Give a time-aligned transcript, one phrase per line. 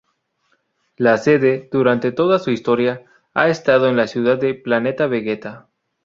[0.97, 3.05] La sede, durante toda su historia,
[3.35, 5.67] ha estado en la ciudad de Planeta Vegeta.